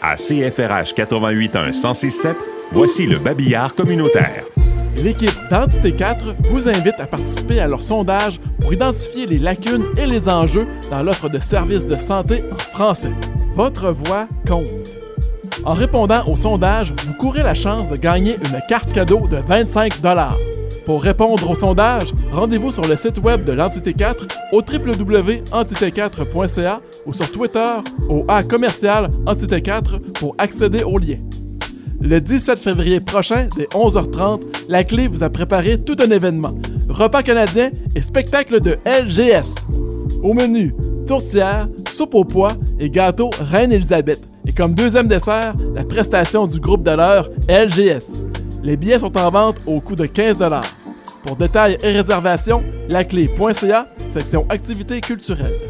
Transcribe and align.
À 0.00 0.14
CFRH 0.16 0.94
881 0.96 1.66
1067, 1.66 2.36
voici 2.70 3.06
le 3.06 3.18
babillard 3.18 3.74
communautaire. 3.74 4.44
L'équipe 5.02 5.34
d'Entité 5.50 5.92
4 5.92 6.36
vous 6.50 6.68
invite 6.68 6.98
à 6.98 7.06
participer 7.06 7.60
à 7.60 7.66
leur 7.66 7.82
sondage 7.82 8.40
pour 8.60 8.72
identifier 8.72 9.26
les 9.26 9.38
lacunes 9.38 9.84
et 9.96 10.06
les 10.06 10.28
enjeux 10.28 10.66
dans 10.90 11.02
l'offre 11.02 11.28
de 11.28 11.38
services 11.38 11.86
de 11.86 11.94
santé 11.94 12.42
en 12.52 12.58
français. 12.58 13.12
Votre 13.54 13.90
voix 13.90 14.28
compte. 14.46 14.98
En 15.64 15.74
répondant 15.74 16.24
au 16.26 16.36
sondage, 16.36 16.94
vous 17.04 17.14
courez 17.14 17.42
la 17.42 17.54
chance 17.54 17.90
de 17.90 17.96
gagner 17.96 18.36
une 18.36 18.60
carte 18.68 18.92
cadeau 18.92 19.22
de 19.28 19.36
25 19.36 20.00
Pour 20.88 21.02
répondre 21.02 21.48
au 21.50 21.54
sondage, 21.54 22.12
rendez-vous 22.32 22.72
sur 22.72 22.86
le 22.86 22.96
site 22.96 23.18
web 23.18 23.44
de 23.44 23.52
l'Entité 23.52 23.92
4 23.92 24.26
au 24.52 24.62
www.entité4.ca 24.62 26.80
ou 27.04 27.12
sur 27.12 27.30
Twitter 27.30 27.74
au 28.08 28.24
A 28.26 28.42
commercial 28.42 29.10
Entité 29.26 29.60
4 29.60 29.98
pour 30.14 30.34
accéder 30.38 30.84
au 30.84 30.96
lien. 30.96 31.18
Le 32.00 32.22
17 32.22 32.58
février 32.58 33.00
prochain, 33.00 33.48
dès 33.54 33.64
11h30, 33.64 34.40
La 34.70 34.82
Clé 34.82 35.08
vous 35.08 35.22
a 35.22 35.28
préparé 35.28 35.78
tout 35.78 35.96
un 36.00 36.10
événement. 36.10 36.54
Repas 36.88 37.22
canadien 37.22 37.68
et 37.94 38.00
spectacle 38.00 38.62
de 38.62 38.78
LGS. 38.86 39.66
Au 40.22 40.32
menu, 40.32 40.74
tourtière, 41.06 41.68
soupe 41.90 42.14
au 42.14 42.24
pois 42.24 42.54
et 42.80 42.88
gâteau 42.88 43.28
Reine-Élisabeth. 43.38 44.26
Et 44.46 44.54
comme 44.54 44.74
deuxième 44.74 45.06
dessert, 45.06 45.54
la 45.74 45.84
prestation 45.84 46.46
du 46.46 46.60
groupe 46.60 46.82
de 46.82 46.92
l'heure 46.92 47.28
LGS. 47.46 48.24
Les 48.62 48.78
billets 48.78 48.98
sont 48.98 49.16
en 49.16 49.30
vente 49.30 49.60
au 49.66 49.80
coût 49.80 49.94
de 49.94 50.06
15 50.06 50.42
Pour 51.28 51.36
détails 51.36 51.76
et 51.82 51.92
réservations, 51.92 52.64
laclé.ca, 52.88 53.86
section 54.08 54.46
activités 54.48 55.02
culturelles. 55.02 55.60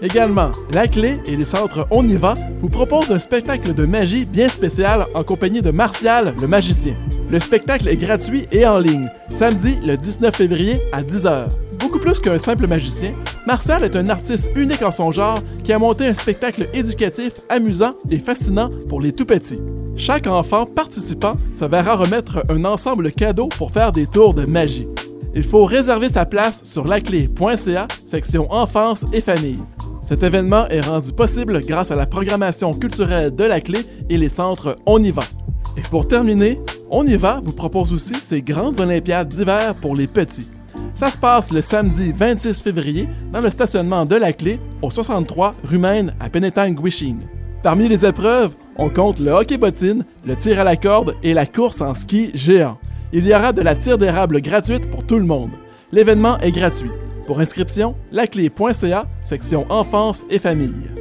Également, 0.00 0.50
La 0.72 0.88
Clé 0.88 1.18
et 1.26 1.36
les 1.36 1.44
centres 1.44 1.86
On 1.90 2.08
y 2.08 2.16
va 2.16 2.32
vous 2.56 2.70
proposent 2.70 3.12
un 3.12 3.18
spectacle 3.18 3.74
de 3.74 3.84
magie 3.84 4.24
bien 4.24 4.48
spécial 4.48 5.04
en 5.14 5.24
compagnie 5.24 5.60
de 5.60 5.72
Martial, 5.72 6.34
le 6.40 6.48
magicien. 6.48 6.96
Le 7.30 7.38
spectacle 7.38 7.86
est 7.86 7.98
gratuit 7.98 8.46
et 8.50 8.66
en 8.66 8.78
ligne, 8.78 9.10
samedi 9.28 9.76
le 9.84 9.98
19 9.98 10.34
février 10.34 10.80
à 10.92 11.02
10h. 11.02 11.50
Beaucoup 11.78 11.98
plus 11.98 12.18
qu'un 12.18 12.38
simple 12.38 12.66
magicien, 12.66 13.12
Martial 13.46 13.84
est 13.84 13.94
un 13.94 14.08
artiste 14.08 14.52
unique 14.56 14.82
en 14.82 14.90
son 14.90 15.10
genre 15.10 15.42
qui 15.64 15.74
a 15.74 15.78
monté 15.78 16.06
un 16.06 16.14
spectacle 16.14 16.66
éducatif, 16.72 17.32
amusant 17.50 17.92
et 18.08 18.18
fascinant 18.18 18.70
pour 18.88 19.02
les 19.02 19.12
tout-petits. 19.12 19.60
Chaque 19.98 20.28
enfant 20.28 20.64
participant 20.64 21.34
se 21.52 21.64
verra 21.64 21.96
remettre 21.96 22.44
un 22.48 22.64
ensemble 22.64 23.10
cadeau 23.10 23.48
pour 23.58 23.72
faire 23.72 23.90
des 23.90 24.06
tours 24.06 24.32
de 24.32 24.46
magie. 24.46 24.86
Il 25.34 25.42
faut 25.42 25.64
réserver 25.64 26.08
sa 26.08 26.24
place 26.24 26.62
sur 26.62 26.86
laclé.ca, 26.86 27.88
section 28.04 28.50
enfance 28.52 29.04
et 29.12 29.20
famille. 29.20 29.58
Cet 30.00 30.22
événement 30.22 30.68
est 30.68 30.82
rendu 30.82 31.12
possible 31.12 31.60
grâce 31.66 31.90
à 31.90 31.96
la 31.96 32.06
programmation 32.06 32.72
culturelle 32.74 33.34
de 33.34 33.42
la 33.42 33.60
clé 33.60 33.80
et 34.08 34.16
les 34.16 34.28
centres 34.28 34.76
On 34.86 35.02
y 35.02 35.10
va. 35.10 35.24
Et 35.76 35.82
pour 35.90 36.06
terminer, 36.06 36.60
On 36.90 37.04
y 37.04 37.16
va 37.16 37.40
vous 37.42 37.52
propose 37.52 37.92
aussi 37.92 38.14
ses 38.22 38.40
grandes 38.40 38.78
Olympiades 38.78 39.28
d'hiver 39.28 39.74
pour 39.74 39.96
les 39.96 40.06
petits. 40.06 40.48
Ça 40.94 41.10
se 41.10 41.18
passe 41.18 41.50
le 41.50 41.60
samedi 41.60 42.12
26 42.12 42.62
février 42.62 43.08
dans 43.32 43.40
le 43.40 43.50
stationnement 43.50 44.04
de 44.04 44.14
la 44.14 44.32
clé 44.32 44.60
au 44.80 44.90
63 44.90 45.54
rue 45.64 45.78
Maine 45.78 46.14
à 46.20 46.28
Penetang-Guiching. 46.28 47.16
Parmi 47.64 47.88
les 47.88 48.06
épreuves, 48.06 48.54
on 48.78 48.88
compte 48.88 49.20
le 49.20 49.32
hockey 49.32 49.58
bottine, 49.58 50.04
le 50.24 50.36
tir 50.36 50.60
à 50.60 50.64
la 50.64 50.76
corde 50.76 51.16
et 51.22 51.34
la 51.34 51.46
course 51.46 51.80
en 51.80 51.94
ski 51.94 52.30
géant. 52.34 52.78
Il 53.12 53.26
y 53.26 53.34
aura 53.34 53.52
de 53.52 53.62
la 53.62 53.74
tire 53.74 53.98
d'érable 53.98 54.40
gratuite 54.40 54.88
pour 54.90 55.04
tout 55.04 55.18
le 55.18 55.24
monde. 55.24 55.50
L'événement 55.92 56.38
est 56.38 56.52
gratuit. 56.52 56.90
Pour 57.26 57.40
inscription, 57.40 57.94
laclé.ca, 58.12 59.06
section 59.22 59.66
enfance 59.70 60.24
et 60.30 60.38
famille. 60.38 60.97